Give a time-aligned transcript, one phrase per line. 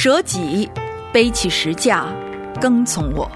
[0.00, 0.70] 舍己，
[1.12, 2.06] 背起石架，
[2.60, 3.28] 跟从我。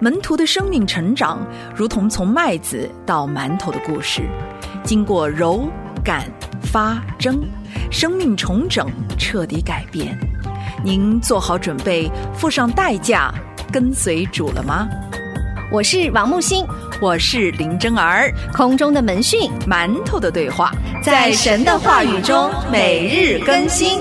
[0.00, 1.38] 门徒的生命成长，
[1.72, 4.22] 如同从麦子到馒头的故事，
[4.82, 5.70] 经过揉、
[6.02, 6.24] 擀、
[6.60, 7.40] 发、蒸，
[7.92, 10.18] 生命重整，彻底改变。
[10.82, 13.32] 您做好准备，付上代价，
[13.70, 14.88] 跟随主了吗？
[15.70, 16.66] 我是王木星，
[17.00, 20.72] 我是林真儿，空中的门训，馒头的对话，
[21.04, 24.00] 在神的话语中每日更新。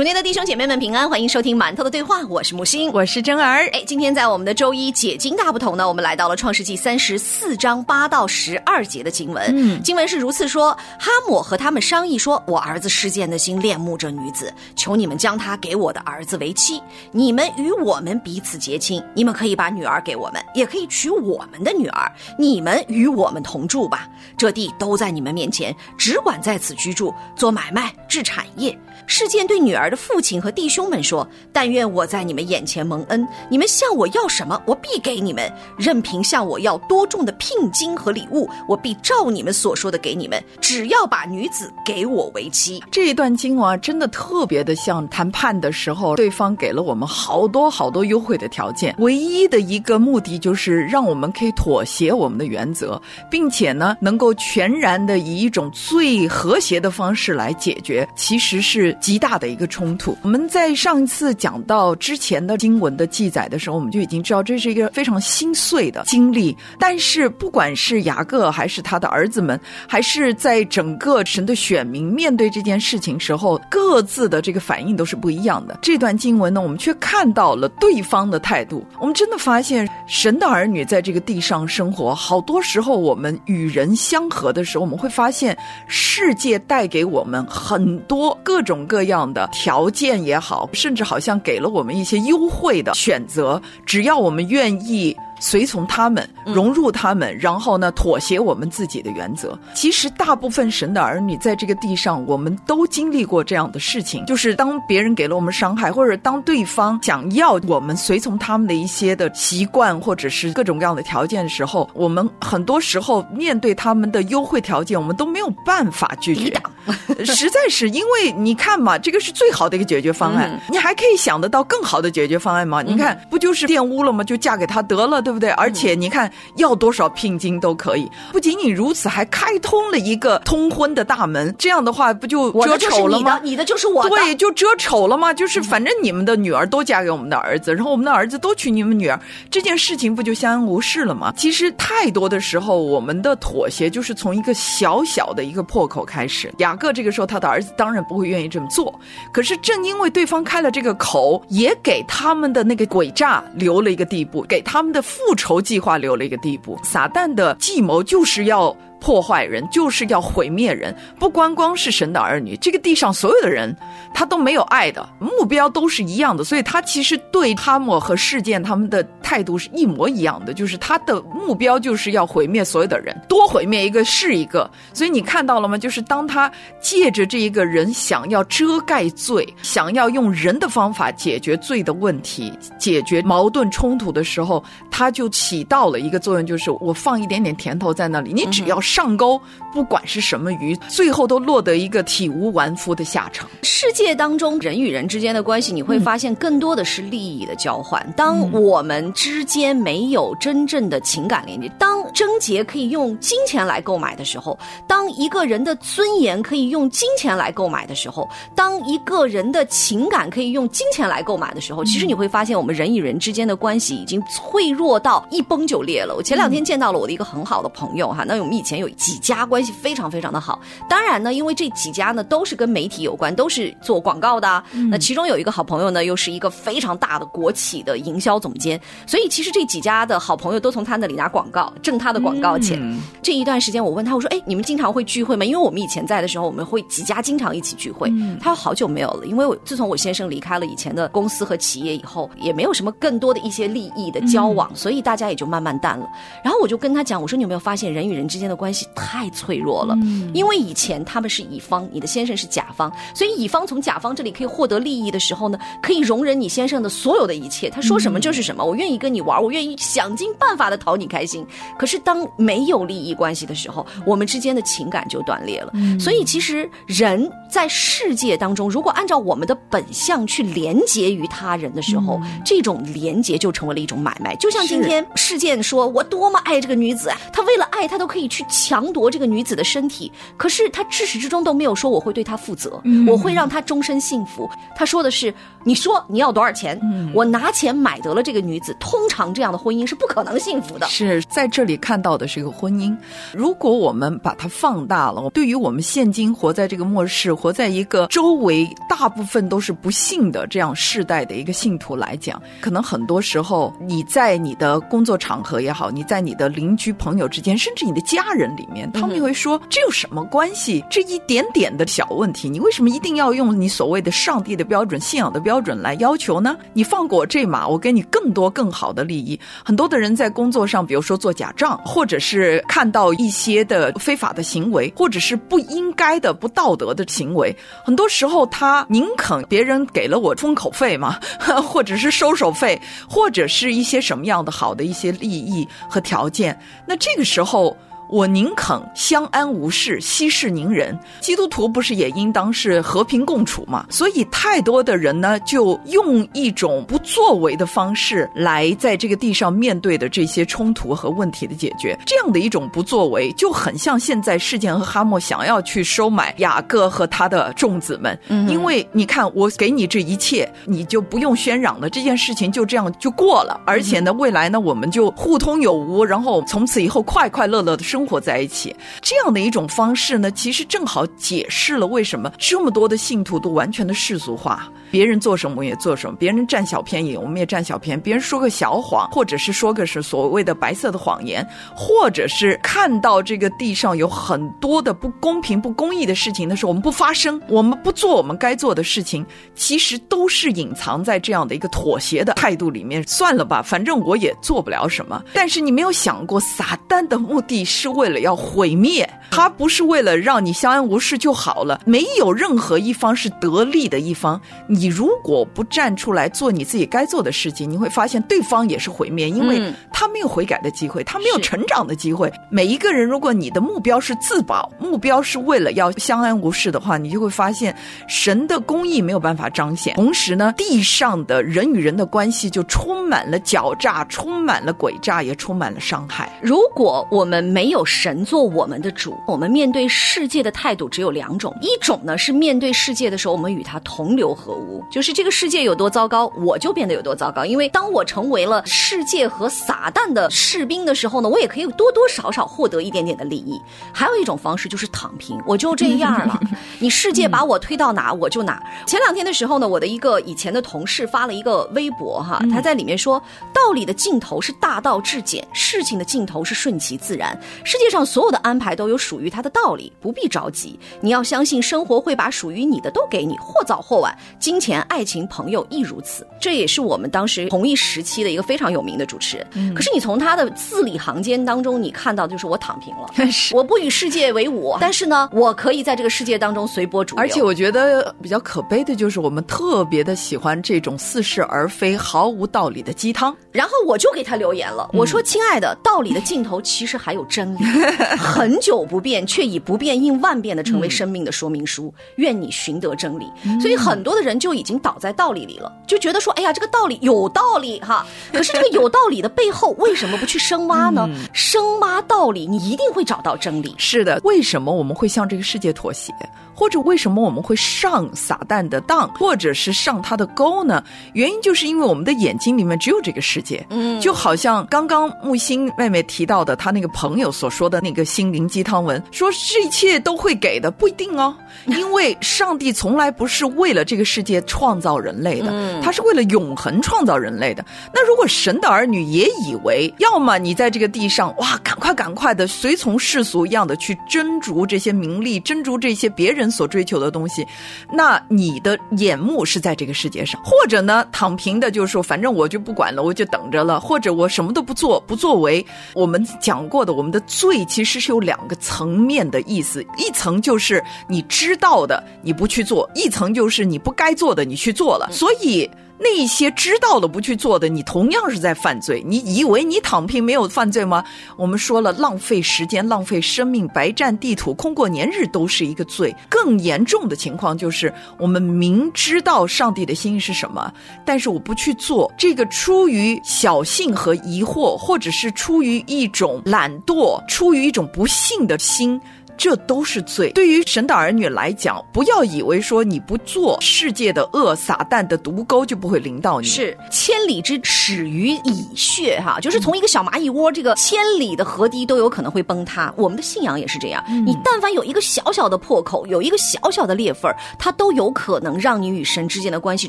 [0.00, 3.68] 主内的弟兄姐妹们平安，欢迎收听馒头的对话，我是木星，我是真儿。
[3.74, 9.52] 哎，今天在我们的周一解经大不同呢，我们来到了创世纪三十四章八到十二节的经文。
[9.54, 24.08] 嗯，经文是如此说：哈姆和他们商议说，我儿子事件的心恋慕这女子，求你们将她给我的儿子为妻，你们与我们彼此结亲，你们可以把女儿给我们，也可以娶我们的女儿，你们与我们同住吧。
[24.38, 28.74] 这地都在你们面前，只管在此居住，做买卖，置产业。
[29.06, 29.90] 事件对女儿。
[29.90, 40.40] 的父亲和弟兄们说：“但愿我在你们眼前蒙恩，你们向我要什么，我必给你们；任凭向我要多重的聘金和礼物，我必照你们所说的给你们。
[40.60, 59.70] 只要把女子给我为妻。”这一段经文啊真的特别的像谈判的时候，对方给了我们好多好多优惠的条件，唯一的一个目的就是让我们可以妥协我们的原则，并且呢，能够全然的以一种最和谐的方式来解决，其实是极大的一个。
[59.70, 60.18] 冲突。
[60.22, 66.54] 我们在上一次讲到之前的经文的记载的时候，我们就已经知道这是一个非常心碎的经历。
[66.78, 75.78] 但是，不管是雅各还是他的儿子们，还是在整个神的选民面对这件事情时候，各自的这个反应都是不一样的。
[75.80, 78.84] 这段经文呢，我们却看到了对方的态度。
[78.98, 89.48] 我们真的发现，神的儿女在这个地上生活，好多时候我们与人相合的时候，我们会发现世界带给我们很多各种各样的。
[89.52, 95.16] 条件也好，甚至好像给了我们一些优惠的选择，只要我们愿意。
[95.40, 99.58] 随从他们，融入他们，然后呢，妥协我们自己的原则。
[99.74, 116.52] 其实，大部分神的儿女在这个地上，我们都经历过这样的事情，就是当别人给了我们伤害，或者当对方想要我们随从他们的一些的习惯，或者是各种各样的条件的时候，我们很多时候面对他们的优惠条件，我们都没有办法拒绝。
[117.24, 122.82] 实在是因为你看嘛，这个是最好的一个解决方案，你还可以想得到更好的解决方案吗？
[122.82, 124.22] 你看，不就是玷污了吗？
[124.22, 125.22] 就嫁给他得了。
[125.30, 125.48] 对不对？
[125.50, 128.10] 而且你看，要多少聘金都可以。
[128.32, 131.54] 不仅仅如此，还开通了一个通婚的大门。
[131.56, 133.38] 这样的话，不就遮丑了吗？
[133.44, 135.32] 你的就是我的，对，就遮丑了吗？
[135.32, 141.32] 就是反正你们的女儿都嫁给我们的儿子，然后我们的儿子都娶你们女儿，这件事情不就相安无事了吗？
[141.36, 146.52] 其实太多的时候，我们的妥协就是从一个小小的一个破口开始。
[146.58, 148.92] 雅各这个时候，他的儿子当然不会愿意这么做。
[149.32, 155.04] 可是正因为对方开了这个口，也给他们的那个诡诈留了一个地步，给他们的。
[155.26, 158.74] 复仇计划留了一个地步，撒旦的计谋就是要。
[159.00, 163.74] 破坏人就是要毁灭人，不光光是神的儿女，这个地上所有的人，
[164.12, 174.70] 他都没有爱的目标都是一样的，所以他其实对哈莫和事件他们的态度是一模一样的，就是他的目标就是要毁灭所有的人，多毁灭一个是一个。
[174.92, 175.78] 所以你看到了吗？
[175.78, 188.78] 就是当他借着这一个人想要遮盖罪，想要用人的方法解决罪的问题，解决矛盾冲突的时候，他就起到了一个作用，就是我放一点点甜头在那里，你只要。
[188.90, 189.40] 上钩，
[189.72, 193.48] 不管是什么鱼，最后都落得一个体无完肤的下场。
[193.62, 198.04] 世界当中人与人之间的关系，你会发现更多的是利益的交换。
[198.16, 204.58] 当我们之间没有真正的情感连接，当贞洁可以用金钱来购买的时候，
[204.88, 216.16] 当一个人的尊严可以用金钱来购买的时候，当一个人的情感可以用金钱来购买的时候，其实你会发现，我们人与人之间的关系已经脆弱到一崩就裂了。
[216.16, 218.79] 我前两天见到了我的一个很好的朋友哈，那我们以前。
[218.80, 224.62] 有几家关系非常非常的好，当然呢，因为这几家呢都是跟媒体有关，都是做广告的。
[224.90, 232.80] 那其中有一个好朋友呢，又是一个非常大的国企的营销总监，所以其实这几家的好朋友都从他那里拿广告，挣他的广告钱。
[233.22, 235.44] 这一段时间，我问他，我说：“哎，你们经常会聚会吗？
[235.44, 238.10] 因为我们以前在的时候，我们会几家经常一起聚会。”
[238.40, 246.08] 他说：“好久没有了，因为我自从我先生离开了以前的公司和企业以后，也没有什么更多的一些利益的交往，所以大家也就慢慢淡了。”
[246.42, 249.98] 然后我就跟他讲，我说：“你有没有发现人与人之间的关？”关系太脆弱了，
[250.32, 261.44] 因为以前他们是乙方，你的先生是甲方，所以乙方从甲方这里可以获得利益的时候呢，可以容忍你先生的所有的一切，他说什么就是什么，我愿意跟你玩，我愿意想尽办法的讨你开心。
[261.76, 265.72] 可是当没有利益关系的时候，我们之间的情感就断裂了。
[265.98, 274.36] 所以其实人在世界当中，如果按照我们的本相去连接于他人的时候，这种连接就成为了一种买卖。
[274.36, 280.10] 就像今天事件说，我多么爱这个女子啊，她为了爱，她都可以去强夺这个女子的身体。
[280.36, 284.48] 可是他至始至终都没有说我会对她负责，我会让她终身幸福。
[284.76, 285.32] 他说的是，
[285.64, 286.78] 你说你要多少钱，
[287.14, 288.76] 我拿钱买得了这个女子。
[288.78, 290.86] 通常这样的婚姻是不可能幸福的。
[290.86, 292.96] 是在这里看到的是一个婚姻。
[293.32, 310.84] 如果我们把它放大了，对于我们现今活在这个末世，活在一个周围大部分都是不幸的这样世代的一个信徒来讲，可能很多时候你在你的工作场合也好，你在你的邻居朋友之间，甚至你的家人里面，他们会说这有什么关系？
[310.90, 316.56] 这一点点的小问题，你为什么一定要用你所谓的上帝的标准、信仰的标准来要求呢？
[316.72, 319.38] 你放过我这马，我给你更多更好的利益。
[319.64, 327.54] 很多的人在工作上，比如说做假账，或者是看到一些的非法的行为，或者是不应该的、不道德的行为，
[327.84, 331.18] 很多时候他宁肯别人给了我封口费嘛，
[331.62, 337.76] 或者是收手费，或者是一些什么样的好的一些利益和条件，那这个时候。
[338.10, 340.98] 我宁肯相安无事，息事宁人。
[341.20, 343.86] 基督徒不是也应当是和平共处吗？
[343.88, 351.96] 所以太多的人呢，就用一种不作为的方式来在这个地上面对的这些冲突和问题的解决。
[352.04, 358.18] 这样的一种不作为，就很像现在事件和哈默想要去收买雅各和他的众子们。
[358.28, 363.60] 嗯因为你看，我给你这一切，你就不用喧嚷了，这件事情就这样就过了。
[363.64, 367.99] 而且呢，未来呢，我们就互通有无，然后从此以后快快乐乐的生。
[368.00, 374.72] 生活在一起这样的一种方式呢，其实正好解释了为什么这么多的信徒都完全的世俗化。
[374.90, 389.24] 别人做什么我也做什么，别人占小便宜我们也占小便宜，别人说个小谎，或者是说个是所谓的白色的谎言，或者是看到这个地上有很多的不公平、不公义的事情的时候，我们不发声，我们不做我们该做的事情，
[389.54, 393.06] 其实都是隐藏在这样的一个妥协的态度里面。
[393.06, 395.22] 算了吧，反正我也做不了什么。
[395.34, 401.80] 但是你没有想过，撒旦的目的是为了要毁灭，他不是为了让你相安无事就好了。
[401.86, 404.40] 没有任何一方是得利的一方。
[404.66, 404.80] 你。
[404.80, 412.32] 你如果不站出来做你自己该做的事情，你会发现对方也是毁灭，因为他没有悔改的机会，他没有成长的机会。
[412.48, 417.76] 每一个人，如果你的目标是自保，目标是为了要相安无事的话，你就会发现
[418.08, 419.94] 神的公义没有办法彰显。
[419.96, 426.32] 同时呢，地上的人与人的关系就充满了狡诈，充满了诡诈，也充满了伤害。
[426.40, 434.82] 如果我们没有神做我们的主，我们面对世界的态度只有两种：一种呢是面对世界的时候，我们与他同流合污。
[434.90, 437.44] 就是这个世界有多糟糕，我就变得有多糟糕。
[437.44, 443.60] 因为当我成为了世界和撒旦的士兵的时候呢，我也可以多多少少获得一点点的利益。
[443.92, 446.40] 还有一种方式就是躺平，我就这样了。
[446.78, 448.62] 你世界把我推到哪，我就哪。
[448.86, 453.22] 前两天的时候呢，我的一个以前的同事发了一个微博哈，他在里面说：
[453.52, 457.38] 道理的尽头是大道至简，事情的尽头是顺其自然。
[457.70, 460.76] 世界上所有的安排都有属于它的道理，不必着急。
[461.00, 464.12] 你要相信生活会把属于你的都给你，或早或晚。
[464.40, 469.72] 金钱爱情朋友亦如此，这也是我们当时同一时期的一个非常有名的主持人。
[469.72, 473.08] 可是你从他的字里行间当中，你看到就是我躺平了，
[473.54, 477.22] 我不与世界为伍，但是呢，我可以在这个世界当中随波逐流。
[477.22, 483.32] 而且我觉得比较可悲的就是我们特别的喜欢这种似是而非、毫无道理的鸡汤。
[483.52, 487.59] 然后我就给他留言了，我说：“亲爱的，道理的尽头其实还有真理，
[488.18, 491.92] 很久不变，却以不变应万变的成为生命的说明书。
[492.16, 493.26] 愿你寻得真理。”
[493.60, 494.50] 所以很多的人就。
[494.60, 498.04] 已经倒在道理里了，就觉得说，哎呀，这个道理有道理哈。
[498.30, 501.08] 可是这个有道理的背后，为什么不去深挖呢？
[501.32, 503.74] 深挖道理，你一定会找到真理。
[503.78, 506.12] 是的，为什么我们会向这个世界妥协？
[506.52, 510.84] 或者为什么我们会上撒旦的当，或者是上他的钩呢？
[511.14, 513.64] 原因就是因为我们的眼睛里面只有这个世界。
[513.70, 521.34] 嗯，就好像刚刚木星妹妹提到的，她那个朋友所说的那个心灵鸡汤文，说这一切都会给的，不一定哦。
[521.66, 527.64] 因为上帝从来不是为了这个世界创造人类的，他是为了永恒创造人类的。
[527.94, 536.50] 那如果神的儿女也以为，要么你在这个地上，哇，赶快赶快的随从世俗一样的去争逐这些名利，争逐这些别人。
[536.50, 537.46] 所追求的东西，
[537.92, 545.64] 那你的眼目是在这个世界上，或者呢，躺平的，就是说，反正我就不管了，我就等着了，或者我什么都不做，不作为。
[545.94, 555.70] 我们讲过的，我们的罪其实是有两个层面的意思，一层就是你知道的你不去做，一层就是你不该做的你去做了，所以。
[556.02, 559.04] 那些知道了不去做的，你同样是在犯罪。
[559.06, 561.04] 你以为你躺平没有犯罪吗？
[561.36, 566.14] 我们说了，浪费时间、浪费生命、白占地土、空过年日都是一个罪。
[566.28, 570.72] 更严重的情况就是，我们明知道上帝的心意是什么，
[571.04, 572.10] 但是我不去做。
[572.16, 578.98] 这个出于小性和疑惑，或者是出于一种懒惰、出于一种不幸的心。
[579.40, 580.30] 这都是罪。
[580.32, 586.46] 对于神的儿女来讲，不要以为说你不做，世界的恶、撒旦的毒钩就不会临到你。
[586.46, 592.92] 是千里之始于蚁穴，哈，就是从一个小蚂蚁窝，这个千里的河堤都有可能会崩塌。
[592.98, 599.88] 我们的信仰也是这样，你但凡有一个小小的破口，有一个小小的裂缝，它都有可能让你与神之间的关系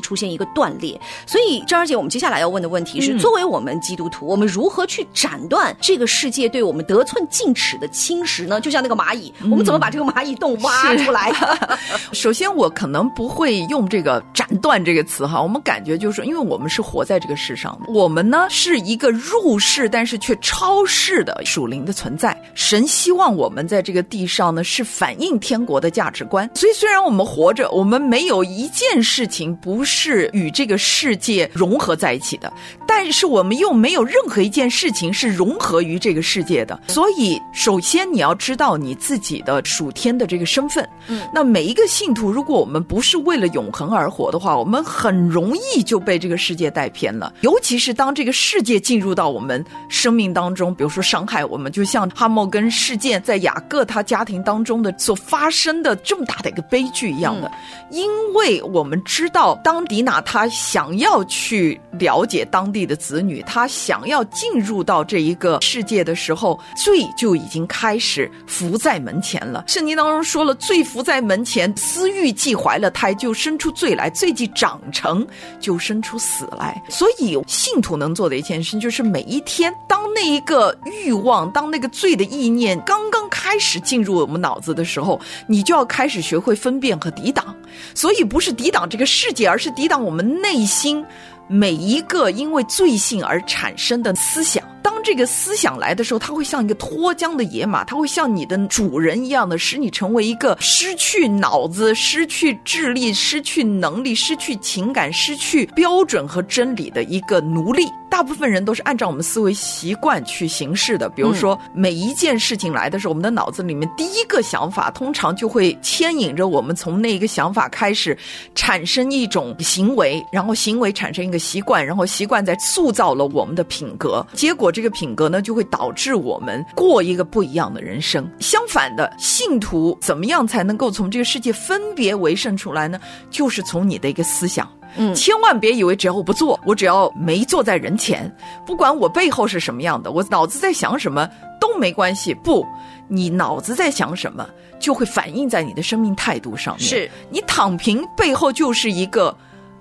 [0.00, 0.98] 出现一个断裂。
[1.26, 8.58] 所以，张儿姐，我们接下来要问的问题是：作为我们基督徒，我们如何去斩断这个世界对我们得寸进尺的侵蚀呢？
[8.58, 9.30] 就像那个蚂蚁。
[9.50, 11.32] 我们怎么把这个蚂蚁洞挖出来？
[12.12, 15.40] 首先，我可能不会用这个“斩断”这个词哈。
[15.40, 22.40] 我们感觉就是，因为我们是活在这个世上的，我们呢是一个入世但是却超世的属灵的存在。
[22.54, 26.48] 神希望我们在这个地上呢是反映天国的价值观。
[26.54, 32.52] 所以，虽然我们活着，我们没有一件事情不是与这个世界融合在一起的，
[32.86, 36.78] 但是我们又没有任何一件事情是融合于这个世界的。
[36.88, 39.31] 所以，首先你要知道你自己。
[39.40, 47.32] 的属天的这个身份，嗯，那每一个信徒，如果我们不是为了永恒而活的话，我们很容易就被这个世界带偏了。
[47.40, 57.50] 尤其是当这个世界进入到我们生命当中，比如说伤害我们，就像哈莫根事件在雅各他家庭当中的所发生的这么大的一个悲剧一样的。
[57.90, 69.21] 因为我们知道，当迪娜她想要去了解当地的子女，她想要进入到这一个世界的时候，罪就已经开始伏在门。
[69.22, 75.26] 前了，圣经当中说了，罪伏在门前，私欲既怀了胎，就生出罪来；罪既长成，
[75.60, 76.82] 就生出死来。
[76.90, 87.54] 所以，信徒能做的一件事，就是每一天，当那一个欲望，当那个罪的意念刚刚开始进入我们脑子的时候，你就要开始学会分辨和抵挡。
[87.94, 91.04] 所以，不是抵挡这个世界，而是抵挡我们内心
[91.46, 94.62] 每一个因为罪性而产生的思想。
[94.82, 107.86] 当这个思想来的时候，它会像一个脱缰的野马，它会像你的主人一样的，使你成为一个失去脑子、失去智力、失去能力、失去情感、失去标准和真理的一个奴隶。
[108.10, 111.08] 大部分人都是按照我们思维习惯去行事的。
[111.08, 118.16] 比如说，每一件事情来的时候，我们的脑子里面第一个想法，通常就会牵引着我们从那一个想法开始，
[118.54, 124.71] 产生一种行为，然后行为产生一个习惯，然后习惯在塑造了我们的品格，结果。
[124.72, 128.28] 这个品格呢，就会导致我们过一个不一样的人生。
[128.40, 132.98] 相反的，信徒怎么样才能够从这个世界分别为胜出来呢？
[133.30, 138.34] 就是从你的一个思想，嗯，千万别以为只要我不做，我只要没坐在人前，
[138.66, 141.28] 不管我背后是什么样的，我脑子在想什么
[141.60, 142.32] 都没关系。
[142.34, 142.66] 不，
[143.08, 144.48] 你脑子在想什么，
[144.80, 146.84] 就会反映在你的生命态度上面。
[146.84, 149.36] 是你躺平背后就是一个。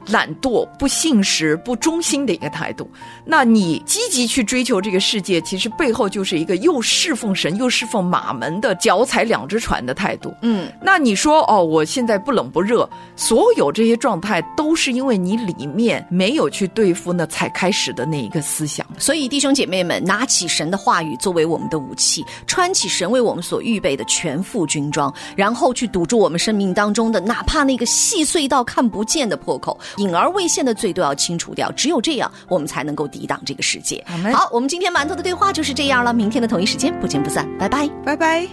[0.07, 2.89] 懒惰、不信实、不忠心的一个态度，
[3.25, 10.33] 那你积极去追求这个世界，其实背后就是一个又侍奉神又侍奉马门的脚踩两只船的态度。
[10.41, 18.85] 嗯，那你说哦，我现在不冷不热，所有这些状态都是因为你里面没有去对付那才开始的那一个思想。
[18.97, 29.77] 所以弟兄姐妹们，拿起神的话语作为我们的武器，穿起神为我们所预备的全副军装，然后去堵住我们生命当中的哪怕那个细碎到看不见的破口。
[29.97, 34.03] 隐而未现的罪都要清除掉，只有这样，我们才能够抵挡这个世界。
[34.33, 36.13] 好，我们今天馒头的对话就是这样了。
[36.13, 38.47] 明天的同一时间不见不散，拜拜，拜拜。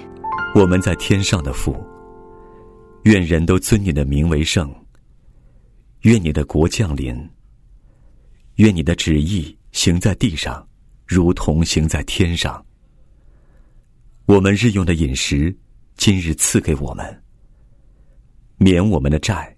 [0.54, 1.76] 我们在天上的父，
[3.04, 4.72] 愿人都尊你的名为圣。
[6.02, 7.28] 愿你的国降临。
[8.56, 10.66] 愿你的旨意行在地上，
[11.06, 12.64] 如同行在天上。
[14.26, 15.56] 我们日用的饮食，
[15.96, 17.22] 今日赐给我们，
[18.58, 19.57] 免我们的债。